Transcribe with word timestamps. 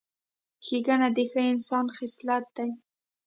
ښېګڼه 0.65 1.07
د 1.15 1.19
ښه 1.31 1.41
انسان 1.53 1.85
خصلت 1.97 2.45
دی. 2.57 2.69